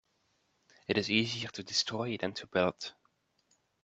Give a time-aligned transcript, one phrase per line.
[0.87, 2.95] It is easier to destroy than to build.